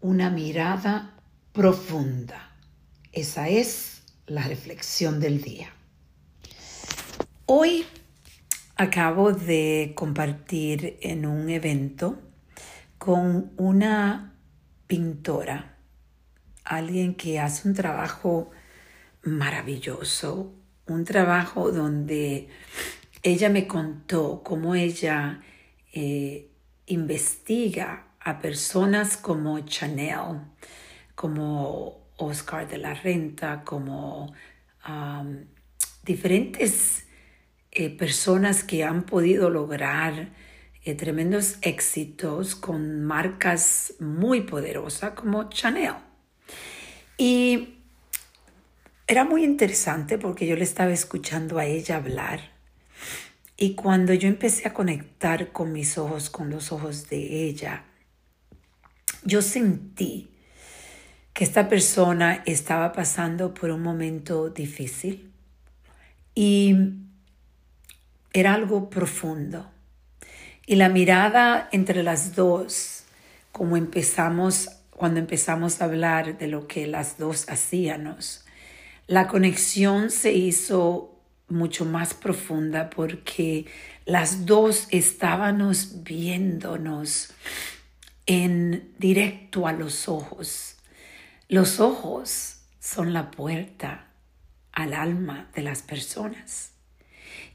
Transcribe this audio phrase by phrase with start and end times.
[0.00, 1.14] una mirada
[1.52, 2.52] profunda.
[3.12, 5.68] Esa es la reflexión del día.
[7.46, 7.84] Hoy
[8.76, 12.20] acabo de compartir en un evento
[12.98, 14.34] con una
[14.86, 15.76] pintora,
[16.64, 18.50] alguien que hace un trabajo
[19.22, 20.54] maravilloso,
[20.86, 22.48] un trabajo donde
[23.22, 25.40] ella me contó cómo ella
[25.92, 26.50] eh,
[26.86, 30.42] investiga a personas como Chanel,
[31.14, 34.34] como Oscar de la Renta, como
[36.04, 37.06] diferentes
[37.70, 40.28] eh, personas que han podido lograr
[40.84, 45.94] eh, tremendos éxitos con marcas muy poderosas como Chanel.
[47.16, 47.78] Y
[49.06, 52.40] era muy interesante porque yo le estaba escuchando a ella hablar
[53.56, 57.84] y cuando yo empecé a conectar con mis ojos, con los ojos de ella,
[59.24, 60.28] yo sentí
[61.32, 65.30] que esta persona estaba pasando por un momento difícil
[66.34, 66.74] y
[68.32, 69.70] era algo profundo.
[70.66, 73.04] Y la mirada entre las dos,
[73.52, 78.44] como empezamos, cuando empezamos a hablar de lo que las dos hacíamos,
[79.06, 81.14] la conexión se hizo
[81.48, 83.66] mucho más profunda porque
[84.04, 87.32] las dos estábamos viéndonos
[88.28, 90.76] en directo a los ojos.
[91.48, 94.08] Los ojos son la puerta
[94.70, 96.72] al alma de las personas.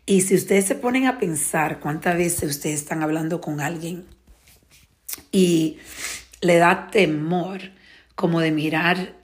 [0.06, 4.06] Y si ustedes se ponen a pensar cuántas veces ustedes están hablando con alguien
[5.32, 5.78] y
[6.42, 7.62] le da temor
[8.16, 9.16] como de mirar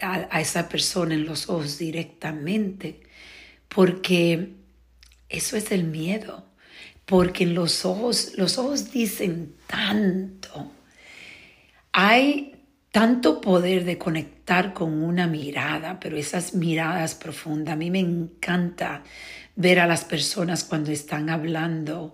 [0.00, 3.00] a, esa persona en los ojos directamente,
[3.68, 4.52] porque
[5.28, 6.46] eso es el miedo,
[7.04, 10.45] porque en los ojos, los ojos dicen tanto.
[11.98, 12.52] Hay
[12.92, 19.02] tanto poder de conectar con una mirada, pero esas miradas profundas, a mí me encanta
[19.54, 22.12] ver a las personas cuando están hablando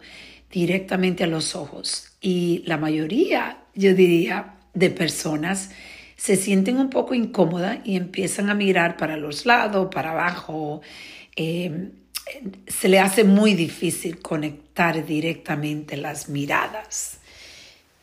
[0.53, 2.13] directamente a los ojos.
[2.21, 5.71] Y la mayoría, yo diría, de personas
[6.15, 10.81] se sienten un poco incómodas y empiezan a mirar para los lados, para abajo.
[11.35, 11.91] Eh,
[12.69, 17.19] se le hace muy difícil conectar directamente las miradas.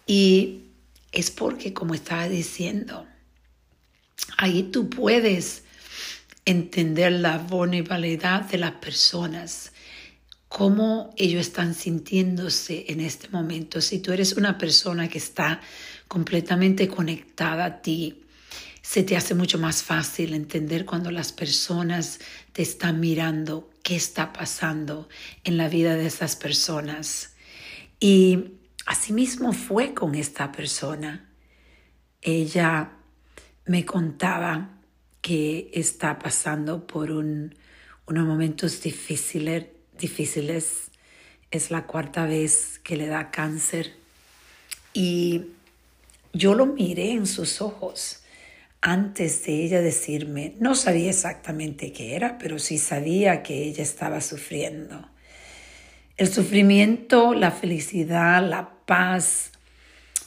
[0.06, 0.64] Y
[1.12, 3.08] es porque, como estaba diciendo,
[4.38, 5.64] ahí tú puedes
[6.46, 9.72] entender la vulnerabilidad de las personas,
[10.48, 13.82] cómo ellos están sintiéndose en este momento.
[13.82, 15.62] Si tú eres una persona que está
[16.08, 18.24] completamente conectada a ti,
[18.82, 22.20] se te hace mucho más fácil entender cuando las personas
[22.54, 25.08] te están mirando qué está pasando
[25.44, 27.36] en la vida de esas personas.
[28.00, 28.59] Y
[28.90, 31.30] asimismo fue con esta persona.
[32.24, 32.94] Ella
[33.68, 34.80] me contaba
[35.22, 37.54] que está pasando por unos
[38.08, 40.90] momentos difíciles, difíciles.
[41.52, 43.94] Es la cuarta vez que le da cáncer.
[44.92, 45.46] Y
[46.34, 48.24] yo lo miré en sus ojos
[48.82, 54.20] antes de ella decirme, no sabía exactamente qué era, pero sí sabía que ella estaba
[54.20, 55.08] sufriendo.
[56.20, 59.54] El sufrimiento, la felicidad, la paz,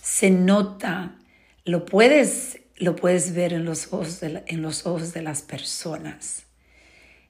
[0.01, 1.19] se nota,
[1.67, 6.45] lo puedes, lo puedes ver en los, ojos de en los ojos de las personas.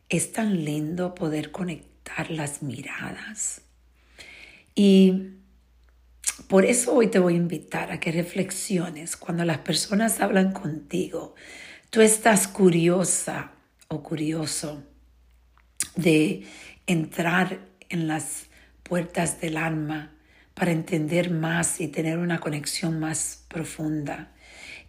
[0.08, 3.62] Es tan lindo poder conectar las miradas.
[4.76, 5.30] Y
[6.46, 11.34] por eso hoy te voy a invitar a que reflexiones cuando las personas hablan contigo.
[11.90, 13.54] Tú estás curiosa
[13.88, 14.84] o curioso
[15.96, 16.46] de
[16.86, 17.58] entrar
[17.88, 18.51] en las
[18.92, 20.12] puertas del alma
[20.52, 24.34] para entender más y tener una conexión más profunda.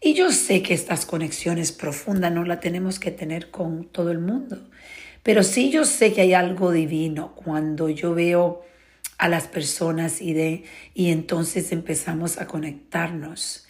[0.01, 4.19] Y yo sé que estas conexiones profundas no las tenemos que tener con todo el
[4.19, 4.69] mundo,
[5.23, 8.65] pero sí yo sé que hay algo divino cuando yo veo
[9.17, 13.69] a las personas y, de, y entonces empezamos a conectarnos.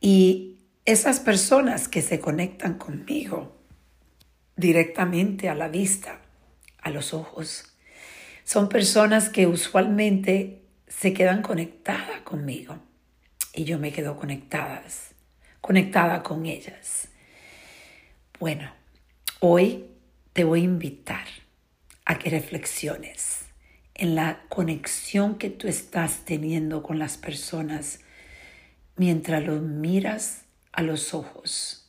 [0.00, 3.56] Y esas personas que se conectan conmigo
[4.56, 6.22] directamente a la vista,
[6.82, 7.69] a los ojos,
[8.50, 12.80] son personas que usualmente se quedan conectadas conmigo
[13.54, 15.12] y yo me quedo conectadas,
[15.60, 17.06] conectada con ellas.
[18.40, 18.72] Bueno,
[19.38, 19.84] hoy
[20.32, 21.28] te voy a invitar
[22.04, 23.42] a que reflexiones
[23.94, 28.00] en la conexión que tú estás teniendo con las personas
[28.96, 30.42] mientras los miras
[30.72, 31.88] a los ojos.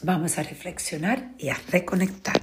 [0.00, 2.40] Vamos a reflexionar y a reconectar.